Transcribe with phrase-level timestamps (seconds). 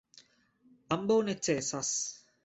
[0.95, 1.91] Ambaŭ necesas.